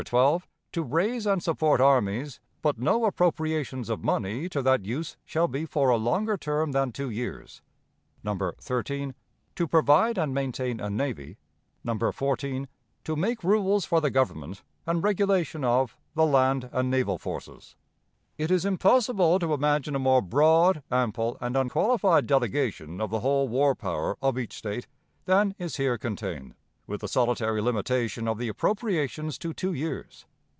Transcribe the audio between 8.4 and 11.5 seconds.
13, 'To provide and maintain a navy.'